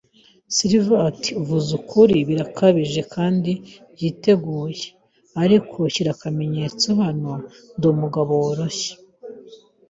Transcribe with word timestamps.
Silver 0.55 1.01
ati: 1.11 1.29
"Uvuze 1.41 1.69
ukuri." 1.79 2.15
“Birakabije 2.29 3.01
kandi 3.13 3.51
byiteguye. 3.95 4.83
Ariko 5.43 5.77
shyira 5.93 6.11
akamenyetso 6.15 6.87
hano, 7.03 7.31
Ndi 7.75 7.85
umugabo 7.93 8.31
woroshye 8.43 8.93